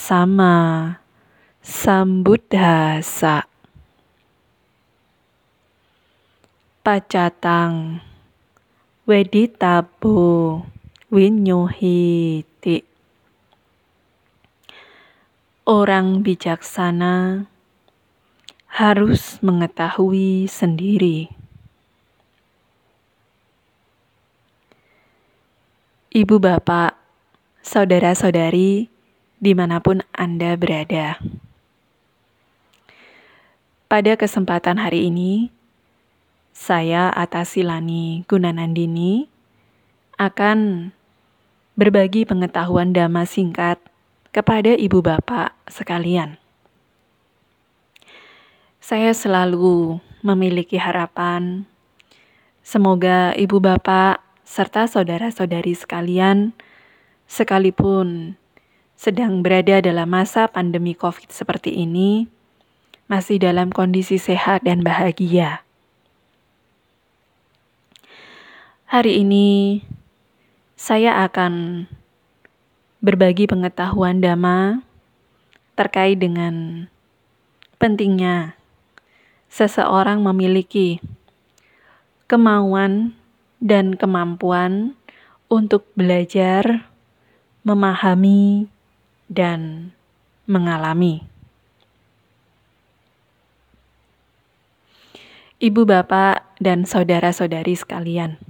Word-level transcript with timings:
sama. 0.00 0.96
Sambuddhasa 1.60 3.44
Pacatang. 6.80 8.00
Weditabo 9.04 10.64
Winyohiti 11.12 12.80
Orang 15.68 16.24
bijaksana 16.24 17.44
harus 18.72 19.36
mengetahui 19.44 20.48
sendiri. 20.48 21.28
Ibu 26.10 26.42
bapak, 26.42 26.96
saudara-saudari, 27.62 28.99
di 29.40 29.56
mana 29.56 29.80
pun 29.80 30.04
Anda 30.12 30.54
berada. 30.60 31.16
Pada 33.90 34.14
kesempatan 34.14 34.78
hari 34.78 35.08
ini, 35.10 35.50
saya 36.54 37.08
Atasilani 37.10 38.22
Gunanandini 38.28 39.26
akan 40.20 40.92
berbagi 41.74 42.28
pengetahuan 42.28 42.92
dhamma 42.92 43.24
singkat 43.24 43.80
kepada 44.30 44.76
ibu 44.76 45.00
bapak 45.00 45.56
sekalian. 45.66 46.36
Saya 48.78 49.16
selalu 49.16 49.98
memiliki 50.20 50.76
harapan 50.76 51.64
semoga 52.60 53.32
ibu 53.34 53.56
bapak 53.58 54.20
serta 54.44 54.84
saudara-saudari 54.84 55.72
sekalian 55.72 56.52
sekalipun 57.24 58.39
sedang 59.00 59.40
berada 59.40 59.80
dalam 59.80 60.12
masa 60.12 60.44
pandemi 60.44 60.92
Covid 60.92 61.32
seperti 61.32 61.72
ini 61.72 62.28
masih 63.08 63.40
dalam 63.40 63.72
kondisi 63.72 64.20
sehat 64.20 64.60
dan 64.68 64.84
bahagia. 64.84 65.64
Hari 68.92 69.24
ini 69.24 69.80
saya 70.76 71.24
akan 71.24 71.88
berbagi 73.00 73.48
pengetahuan 73.48 74.20
dhamma 74.20 74.84
terkait 75.80 76.20
dengan 76.20 76.84
pentingnya 77.80 78.52
seseorang 79.48 80.20
memiliki 80.20 81.00
kemauan 82.28 83.16
dan 83.64 83.96
kemampuan 83.96 84.92
untuk 85.48 85.88
belajar, 85.96 86.84
memahami, 87.64 88.68
dan 89.30 89.94
mengalami. 90.50 91.22
Ibu, 95.60 95.86
bapak, 95.86 96.58
dan 96.58 96.88
saudara-saudari 96.88 97.76
sekalian, 97.78 98.40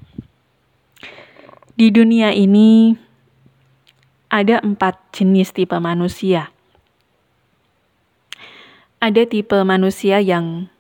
di 1.74 1.90
dunia 1.90 2.30
ini 2.30 2.94
ada 4.30 4.62
empat 4.62 5.10
jenis 5.10 5.50
tipe 5.50 5.74
manusia. 5.82 6.54
Ada 9.02 9.26
tipe 9.26 9.58
manusia 9.66 10.22
yang 10.22 10.70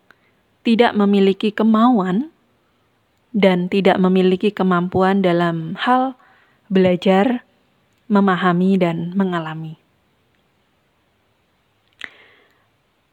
tidak 0.62 0.94
memiliki 0.94 1.50
kemauan 1.50 2.30
dan 3.34 3.66
tidak 3.66 3.98
memiliki 3.98 4.54
kemampuan 4.54 5.18
dalam 5.24 5.74
hal 5.82 6.14
belajar, 6.70 7.42
memahami, 8.06 8.78
dan 8.78 9.10
mengalami. 9.18 9.79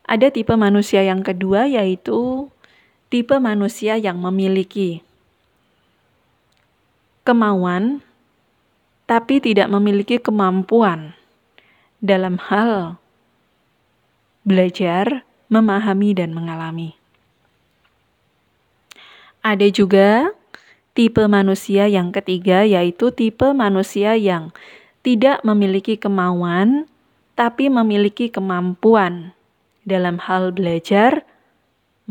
Ada 0.07 0.31
tipe 0.31 0.56
manusia 0.56 1.03
yang 1.03 1.19
kedua, 1.19 1.68
yaitu 1.68 2.47
tipe 3.12 3.35
manusia 3.44 4.00
yang 4.00 4.16
memiliki 4.23 5.03
kemauan 7.28 8.00
tapi 9.03 9.44
tidak 9.44 9.67
memiliki 9.67 10.19
kemampuan 10.19 11.16
dalam 12.00 12.40
hal 12.40 13.00
belajar, 14.47 15.28
memahami, 15.51 16.16
dan 16.16 16.31
mengalami. 16.31 16.96
Ada 19.44 19.67
juga 19.72 20.31
tipe 20.96 21.23
manusia 21.28 21.88
yang 21.88 22.16
ketiga, 22.16 22.63
yaitu 22.63 23.12
tipe 23.12 23.47
manusia 23.51 24.16
yang 24.16 24.56
tidak 25.03 25.44
memiliki 25.44 26.00
kemauan, 26.00 26.88
tapi 27.35 27.72
memiliki 27.72 28.28
kemampuan 28.28 29.37
dalam 29.88 30.20
hal 30.20 30.52
belajar, 30.52 31.24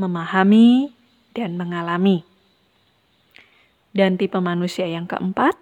memahami, 0.00 0.96
dan 1.36 1.60
mengalami. 1.60 2.24
Dan 3.92 4.16
tipe 4.16 4.40
manusia 4.40 4.88
yang 4.88 5.04
keempat 5.04 5.52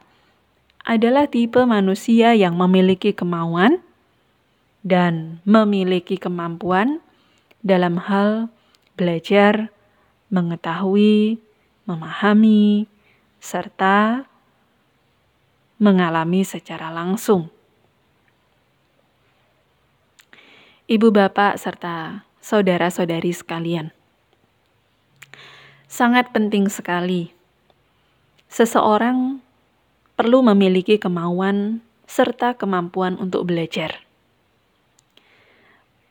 adalah 0.87 1.27
tipe 1.27 1.59
manusia 1.67 2.39
yang 2.39 2.55
memiliki 2.55 3.11
kemauan 3.11 3.83
dan 4.87 5.43
memiliki 5.43 6.15
kemampuan 6.15 7.03
dalam 7.67 7.99
hal 7.99 8.53
belajar, 8.95 9.75
mengetahui, 10.31 11.43
memahami, 11.89 12.87
serta 13.43 14.29
mengalami 15.83 16.47
secara 16.47 16.95
langsung. 16.95 17.51
Ibu, 20.85 21.17
bapak, 21.17 21.57
serta 21.57 22.29
saudara-saudari 22.45 23.33
sekalian, 23.33 23.89
sangat 25.89 26.29
penting 26.29 26.69
sekali 26.69 27.33
seseorang 28.53 29.41
perlu 30.13 30.45
memiliki 30.45 31.01
kemauan 31.01 31.81
serta 32.05 32.53
kemampuan 32.61 33.17
untuk 33.17 33.49
belajar. 33.49 34.05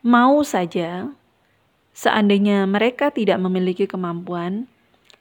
Mau 0.02 0.42
saja, 0.42 1.06
seandainya 1.94 2.66
mereka 2.66 3.14
tidak 3.14 3.38
memiliki 3.38 3.86
kemampuan, 3.86 4.66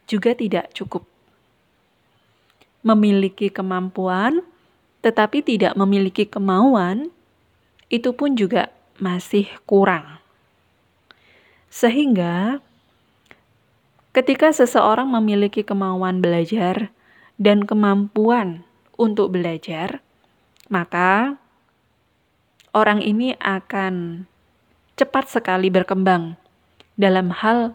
juga 0.09 0.33
tidak 0.33 0.73
cukup. 0.73 1.05
Memiliki 2.81 3.53
kemampuan, 3.53 4.41
tetapi 5.05 5.45
tidak 5.45 5.77
memiliki 5.77 6.25
kemauan, 6.25 7.13
itu 7.93 8.09
pun 8.17 8.33
juga 8.33 8.73
masih 9.01 9.49
kurang. 9.65 10.21
Sehingga, 11.73 12.61
ketika 14.13 14.53
seseorang 14.53 15.09
memiliki 15.09 15.65
kemauan 15.65 16.21
belajar 16.21 16.93
dan 17.41 17.65
kemampuan 17.65 18.61
untuk 18.93 19.33
belajar, 19.33 20.05
maka 20.69 21.41
orang 22.73 23.01
ini 23.01 23.33
akan 23.41 24.25
cepat 24.93 25.29
sekali 25.29 25.73
berkembang 25.73 26.37
dalam 26.93 27.33
hal 27.33 27.73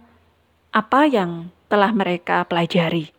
apa 0.71 1.11
yang 1.11 1.51
telah 1.67 1.91
mereka 1.91 2.47
pelajari. 2.47 3.11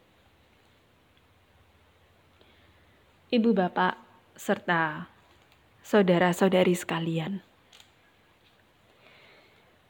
Ibu, 3.29 3.53
bapak, 3.53 3.93
serta 4.33 5.05
saudara-saudari 5.85 6.73
sekalian, 6.73 7.45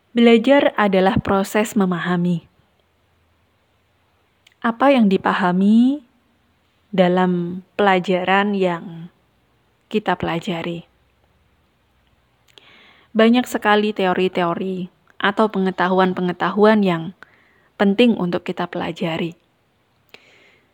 belajar 0.09 0.73
adalah 0.73 1.21
proses 1.21 1.77
memahami 1.77 2.50
apa 4.59 4.91
yang 4.91 5.07
dipahami 5.07 6.03
dalam 6.91 7.63
pelajaran 7.79 8.51
yang 8.57 9.07
kita 9.88 10.19
pelajari. 10.19 10.83
Banyak 13.15 13.47
sekali 13.47 13.95
teori-teori 13.95 14.91
atau 15.15 15.47
pengetahuan-pengetahuan 15.47 16.83
yang 16.83 17.03
penting 17.79 18.19
untuk 18.19 18.44
kita 18.44 18.67
pelajari. 18.67 19.33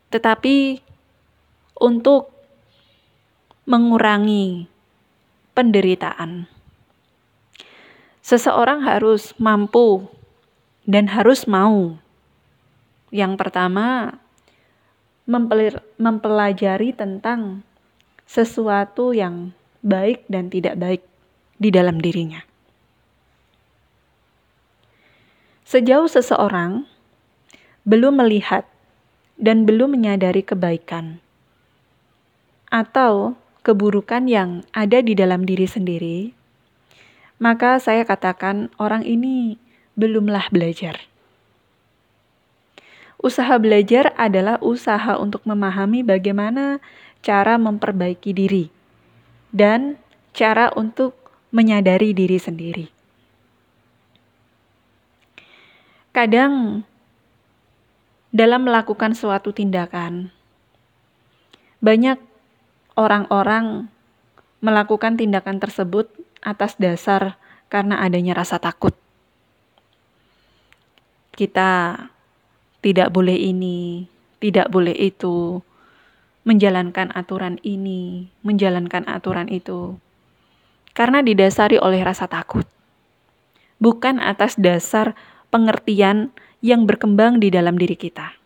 Tetapi 0.09 0.81
untuk 1.77 2.33
mengurangi 3.69 4.65
penderitaan, 5.53 6.49
seseorang 8.25 8.81
harus 8.81 9.37
mampu 9.37 10.09
dan 10.89 11.13
harus 11.13 11.45
mau. 11.45 12.01
Yang 13.13 13.37
pertama, 13.37 14.17
mempelajari 16.01 16.89
tentang 16.97 17.61
sesuatu 18.25 19.13
yang 19.13 19.53
baik 19.85 20.25
dan 20.25 20.49
tidak 20.49 20.73
baik 20.81 21.01
di 21.61 21.69
dalam 21.69 22.01
dirinya. 22.01 22.41
Sejauh 25.69 26.09
seseorang 26.09 26.89
belum 27.85 28.25
melihat 28.25 28.65
dan 29.37 29.69
belum 29.69 30.01
menyadari 30.01 30.41
kebaikan 30.41 31.21
atau 32.73 33.37
keburukan 33.61 34.25
yang 34.25 34.65
ada 34.73 35.05
di 35.05 35.13
dalam 35.13 35.45
diri 35.45 35.69
sendiri, 35.69 36.44
maka 37.41 37.77
saya 37.81 38.07
katakan 38.07 38.71
orang 38.79 39.03
ini 39.03 39.59
belumlah 39.99 40.51
belajar. 40.51 40.99
Usaha 43.19 43.57
belajar 43.57 44.13
adalah 44.19 44.61
usaha 44.61 45.17
untuk 45.17 45.41
memahami 45.49 46.05
bagaimana 46.05 46.77
cara 47.25 47.57
memperbaiki 47.57 48.31
diri 48.37 48.65
dan 49.49 49.97
cara 50.35 50.69
untuk 50.75 51.15
menyadari 51.49 52.11
diri 52.11 52.37
sendiri. 52.37 52.85
Kadang, 56.11 56.83
dalam 58.35 58.67
melakukan 58.67 59.15
suatu 59.15 59.55
tindakan, 59.55 60.31
banyak 61.79 62.19
orang-orang 62.95 63.87
melakukan 64.59 65.19
tindakan 65.19 65.59
tersebut 65.59 66.07
atas 66.45 66.77
dasar 66.77 67.41
karena 67.67 67.99
adanya 68.05 68.37
rasa 68.37 68.61
takut. 68.61 68.93
Kita 71.33 71.97
tidak 72.85 73.09
boleh 73.09 73.35
ini, 73.35 74.05
tidak 74.37 74.69
boleh 74.69 74.93
itu, 74.93 75.59
menjalankan 76.45 77.09
aturan 77.17 77.57
ini, 77.65 78.29
menjalankan 78.45 79.09
aturan 79.09 79.49
itu, 79.49 79.97
karena 80.93 81.25
didasari 81.25 81.81
oleh 81.81 82.05
rasa 82.05 82.29
takut, 82.29 82.69
bukan 83.81 84.21
atas 84.21 84.55
dasar 84.55 85.17
pengertian 85.49 86.29
yang 86.61 86.85
berkembang 86.85 87.41
di 87.41 87.49
dalam 87.49 87.75
diri 87.75 87.97
kita, 87.97 88.37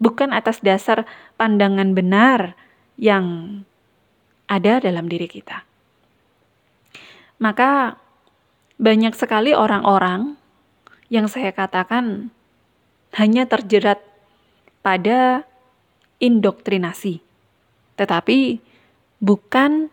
bukan 0.00 0.32
atas 0.32 0.64
dasar 0.64 1.04
pandangan 1.36 1.92
benar 1.92 2.56
yang 2.96 3.60
ada 4.48 4.80
dalam 4.80 5.06
diri 5.06 5.28
kita. 5.28 5.62
Maka, 7.36 8.00
banyak 8.80 9.12
sekali 9.12 9.52
orang-orang 9.52 10.36
yang 11.08 11.28
saya 11.28 11.52
katakan 11.52 12.32
hanya 13.16 13.48
terjerat 13.48 14.00
pada 14.80 15.44
indoktrinasi, 16.20 17.20
tetapi 17.96 18.60
bukan 19.20 19.88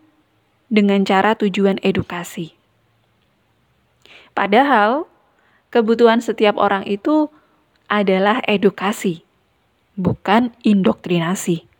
dengan 0.72 1.04
cara 1.04 1.36
tujuan 1.36 1.80
edukasi. 1.84 2.56
Padahal 4.34 5.06
kebutuhan 5.69 6.19
setiap 6.24 6.57
orang 6.57 6.88
itu 6.90 7.30
adalah 7.92 8.42
edukasi, 8.50 9.22
bukan 9.94 10.56
indoktrinasi. 10.66 11.73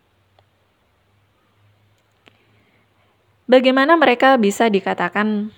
Bagaimana 3.54 3.94
mereka 3.94 4.34
bisa 4.42 4.66
dikatakan 4.66 5.54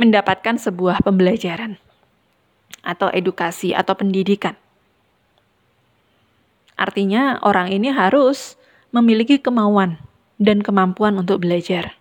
mendapatkan 0.00 0.56
sebuah 0.56 1.04
pembelajaran 1.04 1.76
atau 2.80 3.12
edukasi 3.12 3.76
atau 3.76 3.92
pendidikan? 3.92 4.56
Artinya, 6.72 7.36
orang 7.44 7.68
ini 7.68 7.92
harus 7.92 8.56
memiliki 8.96 9.36
kemauan 9.36 10.00
dan 10.40 10.64
kemampuan 10.64 11.20
untuk 11.20 11.44
belajar. 11.44 12.00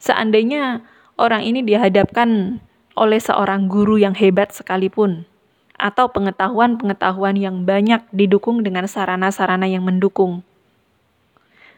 Seandainya 0.00 0.80
orang 1.20 1.44
ini 1.44 1.60
dihadapkan 1.60 2.56
oleh 2.96 3.20
seorang 3.20 3.68
guru 3.68 4.00
yang 4.00 4.16
hebat 4.16 4.48
sekalipun, 4.48 5.28
atau 5.76 6.08
pengetahuan-pengetahuan 6.08 7.36
yang 7.36 7.68
banyak 7.68 8.00
didukung 8.16 8.64
dengan 8.64 8.88
sarana-sarana 8.88 9.68
yang 9.68 9.84
mendukung. 9.84 10.40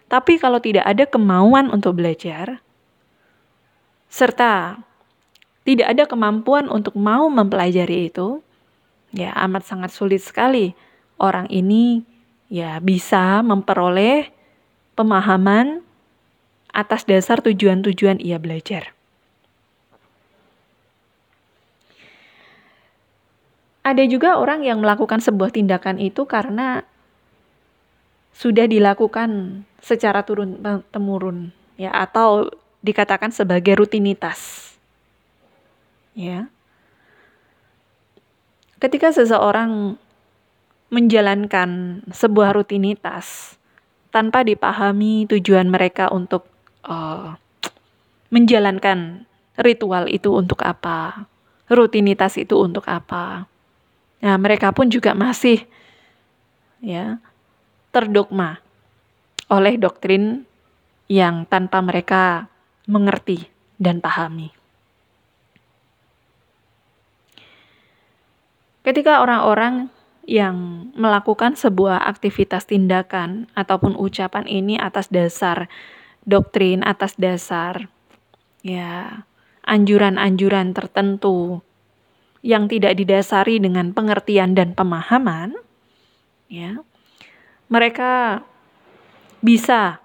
Tapi 0.06 0.38
kalau 0.38 0.62
tidak 0.62 0.86
ada 0.86 1.04
kemauan 1.06 1.66
untuk 1.70 1.98
belajar, 1.98 2.62
serta 4.06 4.78
tidak 5.66 5.90
ada 5.90 6.06
kemampuan 6.06 6.70
untuk 6.70 6.94
mau 6.94 7.26
mempelajari 7.26 8.06
itu, 8.06 8.38
ya 9.10 9.34
amat 9.34 9.66
sangat 9.66 9.90
sulit 9.90 10.22
sekali 10.22 10.78
orang 11.18 11.50
ini 11.50 12.06
ya 12.46 12.78
bisa 12.78 13.42
memperoleh 13.42 14.30
pemahaman 14.94 15.82
atas 16.70 17.02
dasar 17.08 17.42
tujuan-tujuan 17.42 18.22
ia 18.22 18.38
belajar. 18.38 18.92
Ada 23.86 24.02
juga 24.10 24.38
orang 24.42 24.66
yang 24.66 24.82
melakukan 24.82 25.22
sebuah 25.22 25.54
tindakan 25.54 26.02
itu 26.02 26.26
karena 26.26 26.82
sudah 28.36 28.68
dilakukan 28.68 29.64
secara 29.80 30.20
turun 30.20 30.60
temurun 30.92 31.56
ya 31.80 31.88
atau 31.88 32.52
dikatakan 32.84 33.32
sebagai 33.32 33.80
rutinitas. 33.80 34.72
Ya. 36.12 36.52
Ketika 38.76 39.08
seseorang 39.08 39.96
menjalankan 40.92 42.04
sebuah 42.12 42.52
rutinitas 42.52 43.56
tanpa 44.12 44.44
dipahami 44.44 45.24
tujuan 45.32 45.72
mereka 45.72 46.12
untuk 46.12 46.44
uh, 46.84 47.40
menjalankan 48.28 49.24
ritual 49.56 50.12
itu 50.12 50.28
untuk 50.36 50.60
apa, 50.60 51.24
rutinitas 51.72 52.36
itu 52.36 52.60
untuk 52.60 52.84
apa. 52.84 53.48
Nah, 54.20 54.36
mereka 54.36 54.76
pun 54.76 54.92
juga 54.92 55.16
masih 55.16 55.64
ya 56.84 57.16
terdogma 57.96 58.60
oleh 59.48 59.80
doktrin 59.80 60.44
yang 61.08 61.48
tanpa 61.48 61.80
mereka 61.80 62.52
mengerti 62.84 63.48
dan 63.80 64.04
pahami. 64.04 64.52
Ketika 68.84 69.24
orang-orang 69.24 69.88
yang 70.28 70.90
melakukan 70.92 71.56
sebuah 71.56 72.04
aktivitas 72.04 72.68
tindakan 72.68 73.48
ataupun 73.56 73.96
ucapan 73.96 74.44
ini 74.44 74.76
atas 74.76 75.08
dasar 75.08 75.72
doktrin, 76.28 76.84
atas 76.84 77.16
dasar 77.16 77.88
ya 78.60 79.24
anjuran-anjuran 79.66 80.76
tertentu 80.76 81.64
yang 82.46 82.70
tidak 82.70 82.94
didasari 82.94 83.58
dengan 83.58 83.90
pengertian 83.90 84.54
dan 84.54 84.70
pemahaman, 84.78 85.58
ya, 86.46 86.78
mereka 87.66 88.42
bisa 89.42 89.98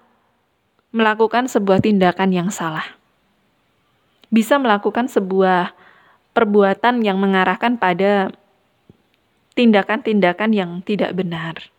melakukan 0.92 1.48
sebuah 1.48 1.80
tindakan 1.80 2.30
yang 2.34 2.48
salah, 2.52 2.84
bisa 4.28 4.58
melakukan 4.60 5.08
sebuah 5.08 5.72
perbuatan 6.36 7.00
yang 7.00 7.16
mengarahkan 7.20 7.80
pada 7.80 8.32
tindakan-tindakan 9.54 10.50
yang 10.52 10.70
tidak 10.84 11.12
benar. 11.16 11.72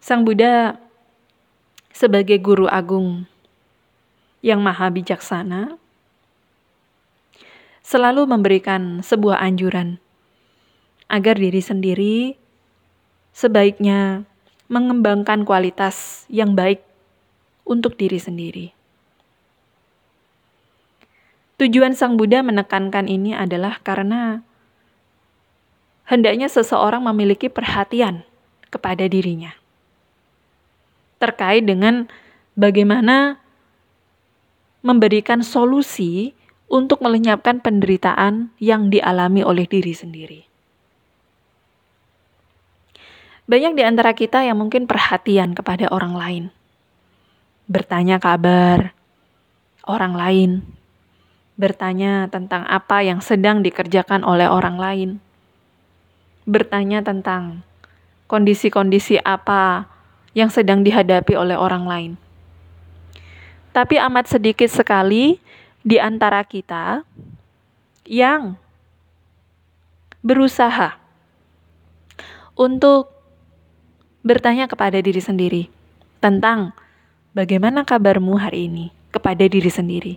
Sang 0.00 0.26
Buddha 0.26 0.80
sebagai 1.92 2.40
guru 2.40 2.66
agung 2.66 3.28
yang 4.40 4.64
maha 4.64 4.88
bijaksana 4.88 5.76
selalu 7.84 8.24
memberikan 8.24 9.04
sebuah 9.04 9.38
anjuran 9.44 10.00
agar 11.10 11.34
diri 11.34 11.58
sendiri 11.58 12.16
sebaiknya 13.34 14.22
mengembangkan 14.70 15.42
kualitas 15.42 16.24
yang 16.30 16.54
baik 16.54 16.78
untuk 17.66 17.98
diri 17.98 18.22
sendiri. 18.22 18.66
Tujuan 21.58 21.92
Sang 21.92 22.14
Buddha 22.16 22.40
menekankan 22.40 23.10
ini 23.10 23.34
adalah 23.34 23.82
karena 23.82 24.40
hendaknya 26.08 26.48
seseorang 26.48 27.04
memiliki 27.04 27.52
perhatian 27.52 28.24
kepada 28.70 29.04
dirinya 29.10 29.60
terkait 31.20 31.68
dengan 31.68 32.08
bagaimana 32.56 33.36
memberikan 34.80 35.44
solusi 35.44 36.32
untuk 36.72 37.04
melenyapkan 37.04 37.60
penderitaan 37.60 38.56
yang 38.56 38.88
dialami 38.88 39.44
oleh 39.44 39.68
diri 39.68 39.92
sendiri. 39.92 40.49
Banyak 43.50 43.74
di 43.74 43.82
antara 43.82 44.14
kita 44.14 44.46
yang 44.46 44.62
mungkin 44.62 44.86
perhatian 44.86 45.58
kepada 45.58 45.90
orang 45.90 46.14
lain. 46.14 46.44
bertanya 47.70 48.18
kabar 48.18 48.90
orang 49.86 50.18
lain, 50.18 50.50
bertanya 51.54 52.26
tentang 52.26 52.66
apa 52.66 52.98
yang 53.06 53.22
sedang 53.22 53.62
dikerjakan 53.62 54.26
oleh 54.26 54.50
orang 54.50 54.74
lain, 54.74 55.10
bertanya 56.50 56.98
tentang 56.98 57.62
kondisi-kondisi 58.26 59.22
apa 59.22 59.86
yang 60.34 60.50
sedang 60.50 60.82
dihadapi 60.82 61.38
oleh 61.38 61.54
orang 61.54 61.86
lain. 61.86 62.12
Tapi 63.70 64.02
amat 64.02 64.26
sedikit 64.26 64.66
sekali 64.66 65.38
di 65.86 66.02
antara 66.02 66.42
kita 66.42 67.06
yang 68.02 68.58
berusaha 70.26 70.98
untuk 72.58 73.19
bertanya 74.20 74.68
kepada 74.68 75.00
diri 75.00 75.20
sendiri 75.20 75.62
tentang 76.20 76.76
bagaimana 77.32 77.84
kabarmu 77.86 78.36
hari 78.36 78.68
ini 78.68 78.86
kepada 79.10 79.46
diri 79.48 79.70
sendiri. 79.72 80.14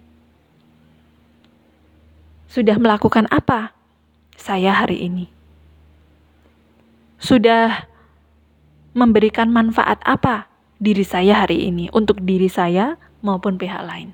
Sudah 2.52 2.78
melakukan 2.78 3.26
apa 3.34 3.74
saya 4.38 4.76
hari 4.76 5.08
ini? 5.10 5.26
Sudah 7.18 7.88
memberikan 8.94 9.50
manfaat 9.50 9.98
apa 10.06 10.46
diri 10.78 11.02
saya 11.02 11.40
hari 11.48 11.66
ini 11.72 11.90
untuk 11.96 12.22
diri 12.22 12.52
saya 12.52 13.00
maupun 13.24 13.58
pihak 13.58 13.82
lain. 13.82 14.14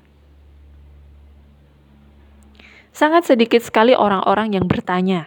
Sangat 2.94 3.26
sedikit 3.26 3.60
sekali 3.60 3.92
orang-orang 3.92 4.54
yang 4.54 4.64
bertanya 4.70 5.26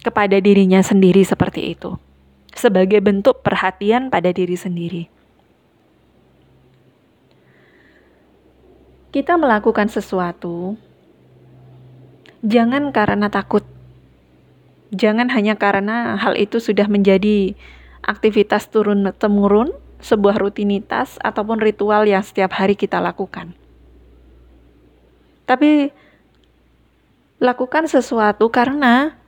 kepada 0.00 0.40
dirinya 0.40 0.80
sendiri 0.80 1.24
seperti 1.24 1.72
itu, 1.74 1.96
sebagai 2.60 3.00
bentuk 3.00 3.40
perhatian 3.40 4.12
pada 4.12 4.28
diri 4.28 4.52
sendiri. 4.52 5.08
Kita 9.10 9.40
melakukan 9.40 9.88
sesuatu, 9.88 10.76
jangan 12.44 12.92
karena 12.92 13.32
takut, 13.32 13.64
jangan 14.92 15.32
hanya 15.32 15.56
karena 15.56 16.14
hal 16.20 16.36
itu 16.36 16.62
sudah 16.62 16.86
menjadi 16.86 17.58
aktivitas 18.04 18.70
turun-temurun 18.70 19.74
sebuah 19.98 20.38
rutinitas 20.38 21.18
ataupun 21.24 21.58
ritual 21.58 22.06
yang 22.06 22.22
setiap 22.22 22.54
hari 22.54 22.78
kita 22.78 23.02
lakukan. 23.02 23.56
Tapi 25.48 25.90
lakukan 27.42 27.90
sesuatu 27.90 28.46
karena 28.46 29.18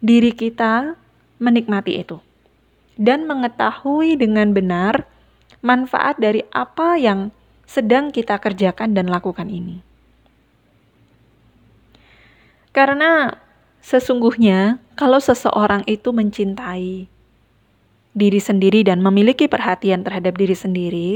diri 0.00 0.32
kita 0.32 0.96
menikmati 1.36 2.00
itu 2.00 2.29
dan 3.00 3.24
mengetahui 3.24 4.20
dengan 4.20 4.52
benar 4.52 5.08
manfaat 5.64 6.20
dari 6.20 6.44
apa 6.52 7.00
yang 7.00 7.32
sedang 7.64 8.12
kita 8.12 8.36
kerjakan 8.36 8.92
dan 8.92 9.08
lakukan 9.08 9.48
ini. 9.48 9.80
Karena 12.76 13.40
sesungguhnya, 13.80 14.76
kalau 15.00 15.16
seseorang 15.16 15.80
itu 15.88 16.12
mencintai 16.12 17.08
diri 18.12 18.40
sendiri 18.42 18.84
dan 18.84 19.00
memiliki 19.00 19.48
perhatian 19.48 20.04
terhadap 20.04 20.36
diri 20.36 20.54
sendiri, 20.54 21.10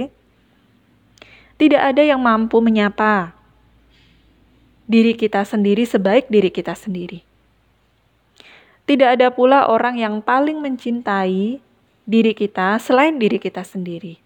tidak 1.60 1.94
ada 1.94 2.02
yang 2.02 2.18
mampu 2.18 2.64
menyapa 2.64 3.36
diri 4.88 5.12
kita 5.14 5.44
sendiri 5.44 5.84
sebaik 5.84 6.32
diri 6.32 6.48
kita 6.48 6.72
sendiri. 6.72 7.22
Tidak 8.84 9.16
ada 9.16 9.32
pula 9.32 9.72
orang 9.72 9.96
yang 9.96 10.20
paling 10.20 10.60
mencintai 10.60 11.63
diri 12.04 12.36
kita 12.36 12.76
selain 12.80 13.16
diri 13.16 13.40
kita 13.40 13.64
sendiri. 13.64 14.20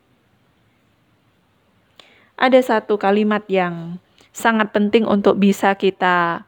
Ada 2.39 2.63
satu 2.63 2.99
kalimat 2.99 3.43
yang 3.51 3.99
sangat 4.31 4.71
penting 4.71 5.03
untuk 5.03 5.43
bisa 5.43 5.75
kita 5.75 6.47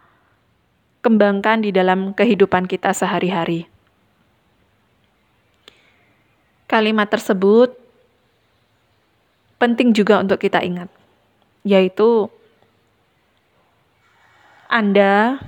kembangkan 1.02 1.66
di 1.66 1.74
dalam 1.74 2.14
kehidupan 2.14 2.70
kita 2.70 2.94
sehari-hari. 2.94 3.66
Kalimat 6.70 7.10
tersebut 7.10 7.74
penting 9.58 9.90
juga 9.90 10.22
untuk 10.22 10.38
kita 10.38 10.62
ingat, 10.62 10.86
yaitu 11.66 12.30
Anda 14.70 15.42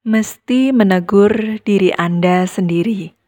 mesti 0.00 0.72
menegur 0.72 1.60
diri 1.60 1.92
Anda 1.92 2.48
sendiri. 2.48 3.21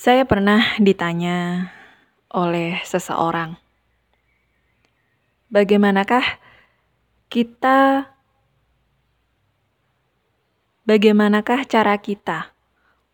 Saya 0.00 0.24
pernah 0.24 0.80
ditanya 0.80 1.68
oleh 2.32 2.80
seseorang, 2.88 3.60
bagaimanakah 5.52 6.40
kita, 7.28 8.08
bagaimanakah 10.88 11.68
cara 11.68 12.00
kita 12.00 12.48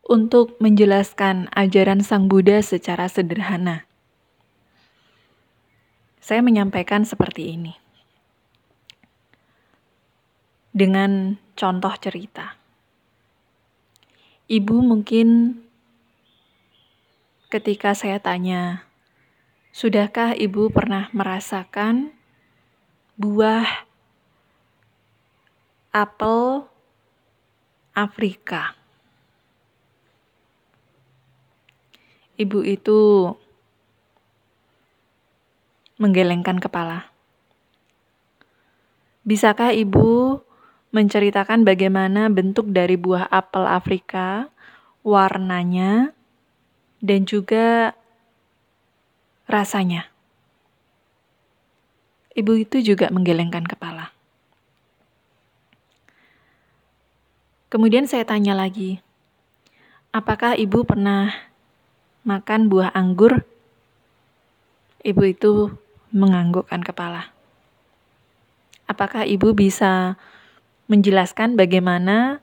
untuk 0.07 0.55
menjelaskan 0.62 1.50
ajaran 1.59 2.07
Sang 2.07 2.31
Buddha 2.31 2.62
secara 2.62 3.11
sederhana. 3.11 3.83
Saya 6.23 6.38
menyampaikan 6.38 7.02
seperti 7.02 7.50
ini. 7.50 7.75
Dengan 10.71 11.35
contoh 11.59 11.99
cerita. 11.99 12.55
Ibu 14.47 14.87
mungkin 14.87 15.65
ketika 17.47 17.95
saya 17.95 18.19
tanya, 18.19 18.87
sudahkah 19.71 20.35
ibu 20.35 20.67
pernah 20.71 21.07
merasakan 21.15 22.11
buah 23.15 23.87
apel 25.95 26.67
Afrika? 27.95 28.75
Ibu 32.37 32.61
itu 32.69 33.33
menggelengkan 35.97 36.61
kepala. 36.61 37.09
Bisakah 39.25 39.73
ibu 39.73 40.45
menceritakan 40.93 41.65
bagaimana 41.65 42.29
bentuk 42.29 42.69
dari 42.73 43.00
buah 43.00 43.29
apel 43.29 43.65
Afrika, 43.65 44.53
warnanya, 45.00 46.15
dan 47.00 47.29
juga 47.29 47.97
rasanya? 49.47 50.09
Ibu 52.37 52.69
itu 52.69 52.85
juga 52.85 53.09
menggelengkan 53.09 53.65
kepala. 53.65 54.12
Kemudian 57.73 58.07
saya 58.07 58.23
tanya 58.23 58.55
lagi, 58.55 59.00
apakah 60.15 60.55
ibu 60.55 60.87
pernah 60.87 61.33
makan 62.23 62.69
buah 62.71 62.95
anggur, 62.95 63.43
ibu 65.03 65.23
itu 65.26 65.75
menganggukkan 66.15 66.83
kepala. 66.83 67.31
Apakah 68.87 69.26
ibu 69.26 69.50
bisa 69.50 70.15
menjelaskan 70.87 71.59
bagaimana 71.59 72.38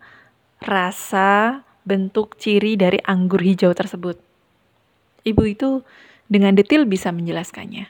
rasa, 0.60 1.64
bentuk, 1.88 2.36
ciri 2.36 2.76
dari 2.76 3.00
anggur 3.04 3.40
hijau 3.40 3.72
tersebut? 3.72 4.33
Ibu 5.24 5.44
itu 5.48 5.84
dengan 6.28 6.56
detail 6.56 6.88
bisa 6.88 7.12
menjelaskannya. 7.16 7.88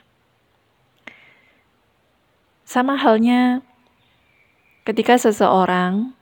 Sama 2.64 2.96
halnya 2.98 3.62
ketika 4.84 5.18
seseorang 5.20 6.14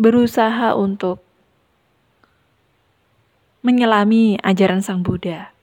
berusaha 0.00 0.74
untuk 0.74 1.20
menyelami 3.62 4.42
ajaran 4.42 4.82
Sang 4.82 5.06
Buddha 5.06 5.54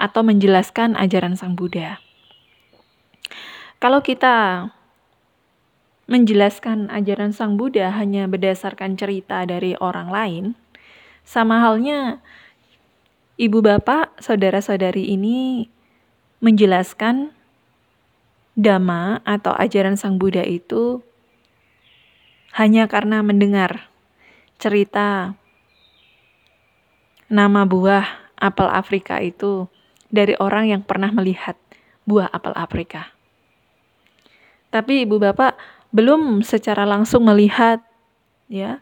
atau 0.00 0.24
menjelaskan 0.24 0.96
ajaran 0.96 1.36
Sang 1.36 1.52
Buddha. 1.52 2.00
Kalau 3.76 4.00
kita 4.00 4.68
menjelaskan 6.08 6.88
ajaran 6.88 7.36
Sang 7.36 7.60
Buddha 7.60 7.92
hanya 7.92 8.24
berdasarkan 8.24 8.96
cerita 8.96 9.44
dari 9.44 9.76
orang 9.76 10.08
lain, 10.08 10.44
sama 11.26 11.60
halnya 11.60 12.24
ibu 13.36 13.60
bapak, 13.60 14.16
saudara-saudari 14.20 15.12
ini 15.12 15.68
menjelaskan 16.40 17.32
dhamma 18.56 19.20
atau 19.28 19.52
ajaran 19.52 20.00
Sang 20.00 20.16
Buddha 20.16 20.44
itu 20.44 21.04
hanya 22.56 22.88
karena 22.88 23.20
mendengar 23.20 23.92
cerita 24.56 25.36
nama 27.28 27.68
buah 27.68 28.32
apel 28.40 28.68
Afrika 28.72 29.20
itu 29.20 29.68
dari 30.08 30.32
orang 30.40 30.72
yang 30.72 30.82
pernah 30.84 31.12
melihat 31.12 31.60
buah 32.08 32.32
apel 32.32 32.56
Afrika. 32.56 33.12
Tapi 34.72 35.04
ibu 35.04 35.20
bapak 35.20 35.56
belum 35.92 36.40
secara 36.40 36.88
langsung 36.88 37.28
melihat, 37.28 37.84
ya, 38.48 38.80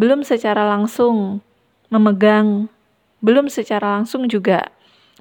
belum 0.00 0.24
secara 0.24 0.64
langsung 0.64 1.44
memegang 1.92 2.72
belum 3.22 3.46
secara 3.46 3.96
langsung 3.96 4.26
juga 4.26 4.68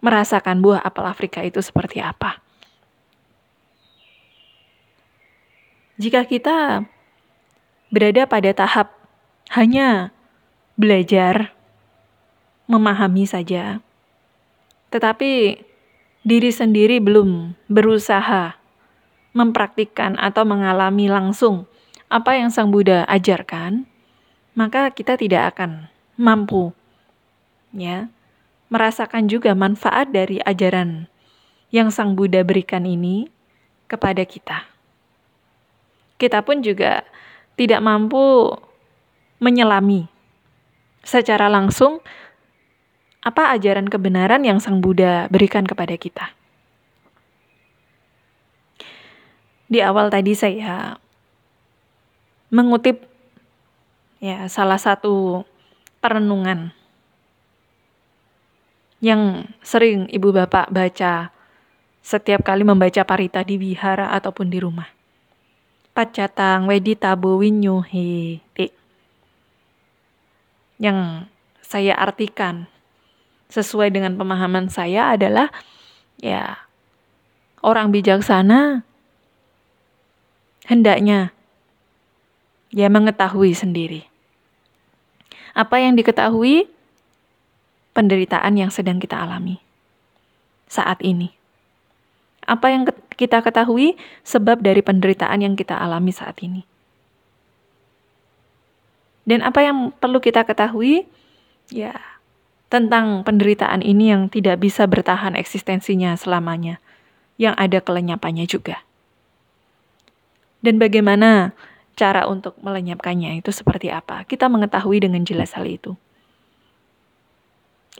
merasakan 0.01 0.59
buah 0.59 0.81
apel 0.81 1.05
Afrika 1.05 1.45
itu 1.45 1.61
seperti 1.61 2.01
apa. 2.01 2.41
Jika 6.01 6.25
kita 6.25 6.81
berada 7.93 8.25
pada 8.25 8.49
tahap 8.57 8.89
hanya 9.53 10.09
belajar, 10.73 11.53
memahami 12.65 13.29
saja, 13.29 13.77
tetapi 14.89 15.61
diri 16.25 16.49
sendiri 16.49 16.97
belum 16.97 17.53
berusaha 17.69 18.57
mempraktikkan 19.37 20.17
atau 20.17 20.41
mengalami 20.41 21.05
langsung 21.05 21.69
apa 22.09 22.33
yang 22.33 22.49
Sang 22.49 22.73
Buddha 22.73 23.05
ajarkan, 23.05 23.85
maka 24.57 24.89
kita 24.89 25.15
tidak 25.21 25.53
akan 25.55 25.87
mampu 26.17 26.73
ya 27.75 28.11
merasakan 28.71 29.27
juga 29.27 29.51
manfaat 29.51 30.11
dari 30.15 30.39
ajaran 30.43 31.11
yang 31.71 31.91
Sang 31.91 32.15
Buddha 32.15 32.43
berikan 32.43 32.87
ini 32.87 33.27
kepada 33.87 34.23
kita. 34.23 34.67
Kita 36.15 36.39
pun 36.43 36.63
juga 36.63 37.03
tidak 37.59 37.83
mampu 37.83 38.55
menyelami 39.43 40.07
secara 41.01 41.49
langsung 41.51 41.99
apa 43.21 43.53
ajaran 43.53 43.91
kebenaran 43.91 44.41
yang 44.47 44.63
Sang 44.63 44.79
Buddha 44.79 45.27
berikan 45.27 45.67
kepada 45.67 45.95
kita. 45.99 46.31
Di 49.71 49.79
awal 49.79 50.11
tadi 50.11 50.35
saya 50.35 50.99
mengutip 52.51 53.07
ya 54.19 54.51
salah 54.51 54.75
satu 54.75 55.47
perenungan 56.03 56.75
yang 59.01 59.49
sering 59.65 60.05
ibu 60.13 60.29
bapak 60.29 60.69
baca 60.69 61.33
setiap 62.01 62.45
kali 62.45 62.61
membaca 62.61 63.01
parita 63.05 63.41
di 63.41 63.57
wihara 63.57 64.13
ataupun 64.13 64.49
di 64.49 64.61
rumah. 64.61 64.89
Pacatang 65.91 66.71
wedi 66.71 66.95
tabo 66.95 67.41
winyuhe 67.41 68.39
Yang 70.81 71.29
saya 71.61 71.93
artikan 71.97 72.65
sesuai 73.51 73.91
dengan 73.91 74.15
pemahaman 74.15 74.71
saya 74.71 75.13
adalah 75.13 75.51
ya 76.17 76.57
orang 77.61 77.91
bijaksana 77.91 78.81
hendaknya 80.65 81.35
ya 82.71 82.87
mengetahui 82.87 83.51
sendiri. 83.53 84.07
Apa 85.51 85.83
yang 85.83 85.99
diketahui? 85.99 86.71
Penderitaan 87.91 88.55
yang 88.55 88.71
sedang 88.71 88.97
kita 89.03 89.19
alami 89.19 89.59
saat 90.71 91.03
ini. 91.03 91.35
Apa 92.47 92.71
yang 92.71 92.87
kita 93.19 93.43
ketahui? 93.43 93.99
Sebab 94.23 94.63
dari 94.63 94.79
penderitaan 94.79 95.43
yang 95.43 95.53
kita 95.59 95.75
alami 95.75 96.15
saat 96.15 96.39
ini. 96.39 96.63
Dan 99.27 99.45
apa 99.45 99.61
yang 99.61 99.93
perlu 99.93 100.17
kita 100.23 100.47
ketahui? 100.47 101.05
Ya, 101.69 101.99
tentang 102.71 103.27
penderitaan 103.27 103.83
ini 103.83 104.15
yang 104.15 104.31
tidak 104.31 104.63
bisa 104.63 104.87
bertahan 104.87 105.35
eksistensinya 105.35 106.15
selamanya, 106.15 106.79
yang 107.35 107.53
ada 107.59 107.83
kelenyapannya 107.83 108.47
juga. 108.47 108.81
Dan 110.63 110.79
bagaimana 110.79 111.51
cara 111.99 112.25
untuk 112.31 112.55
melenyapkannya 112.63 113.43
itu 113.43 113.51
seperti 113.51 113.91
apa? 113.91 114.23
Kita 114.23 114.47
mengetahui 114.47 115.03
dengan 115.03 115.21
jelas 115.27 115.53
hal 115.53 115.67
itu. 115.67 115.99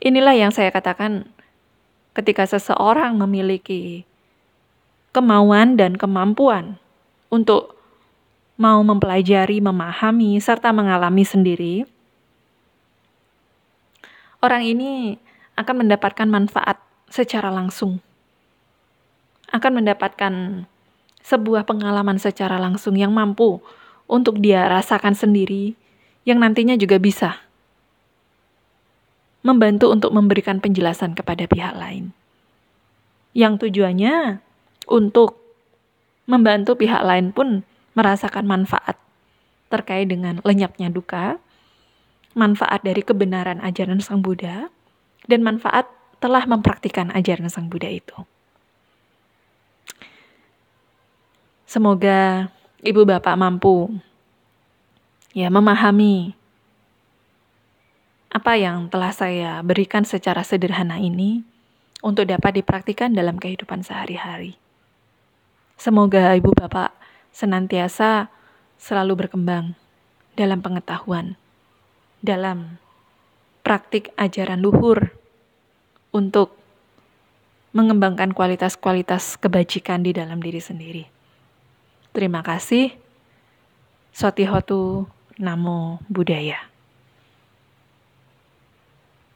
Inilah 0.02 0.34
yang 0.34 0.50
saya 0.50 0.74
katakan 0.74 1.30
ketika 2.10 2.42
seseorang 2.42 3.14
memiliki 3.14 4.02
kemauan 5.14 5.78
dan 5.78 5.94
kemampuan 5.94 6.82
untuk 7.30 7.78
mau 8.58 8.82
mempelajari, 8.82 9.62
memahami, 9.62 10.42
serta 10.42 10.74
mengalami 10.74 11.22
sendiri, 11.22 11.86
orang 14.42 14.66
ini 14.66 15.22
akan 15.54 15.86
mendapatkan 15.86 16.26
manfaat 16.26 16.82
secara 17.06 17.54
langsung, 17.54 18.02
akan 19.54 19.86
mendapatkan 19.86 20.66
sebuah 21.22 21.62
pengalaman 21.62 22.18
secara 22.18 22.58
langsung 22.58 22.98
yang 22.98 23.14
mampu 23.14 23.62
untuk 24.10 24.42
dia 24.42 24.66
rasakan 24.66 25.14
sendiri, 25.14 25.78
yang 26.26 26.42
nantinya 26.42 26.74
juga 26.74 26.98
bisa 26.98 27.38
membantu 29.42 29.90
untuk 29.90 30.14
memberikan 30.14 30.62
penjelasan 30.62 31.18
kepada 31.18 31.46
pihak 31.50 31.74
lain. 31.74 32.14
Yang 33.34 33.68
tujuannya 33.68 34.38
untuk 34.86 35.38
membantu 36.30 36.78
pihak 36.78 37.02
lain 37.02 37.34
pun 37.34 37.66
merasakan 37.98 38.46
manfaat 38.46 38.96
terkait 39.68 40.06
dengan 40.06 40.38
lenyapnya 40.44 40.92
duka, 40.92 41.40
manfaat 42.36 42.84
dari 42.84 43.00
kebenaran 43.00 43.58
ajaran 43.64 43.98
Sang 44.04 44.20
Buddha, 44.20 44.68
dan 45.26 45.40
manfaat 45.40 45.88
telah 46.20 46.44
mempraktikkan 46.44 47.10
ajaran 47.12 47.48
Sang 47.48 47.72
Buddha 47.72 47.88
itu. 47.88 48.14
Semoga 51.64 52.52
ibu 52.84 53.00
bapak 53.08 53.32
mampu 53.32 53.96
ya 55.32 55.48
memahami 55.48 56.36
apa 58.32 58.56
yang 58.56 58.88
telah 58.88 59.12
saya 59.12 59.60
berikan 59.60 60.08
secara 60.08 60.40
sederhana 60.40 60.96
ini 60.96 61.44
untuk 62.00 62.24
dapat 62.24 62.64
dipraktikkan 62.64 63.12
dalam 63.12 63.36
kehidupan 63.36 63.84
sehari-hari. 63.84 64.56
Semoga 65.76 66.32
ibu 66.32 66.48
bapak 66.56 66.96
senantiasa 67.28 68.32
selalu 68.80 69.28
berkembang 69.28 69.76
dalam 70.32 70.64
pengetahuan, 70.64 71.36
dalam 72.24 72.80
praktik 73.60 74.08
ajaran 74.16 74.64
luhur 74.64 75.12
untuk 76.08 76.56
mengembangkan 77.76 78.32
kualitas-kualitas 78.32 79.36
kebajikan 79.36 80.00
di 80.00 80.16
dalam 80.16 80.40
diri 80.40 80.60
sendiri. 80.60 81.04
Terima 82.16 82.40
kasih. 82.40 82.96
Sotihotu 84.12 85.08
Namo 85.36 86.00
Buddhaya. 86.08 86.71